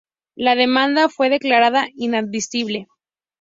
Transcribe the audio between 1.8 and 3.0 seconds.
inadmisible.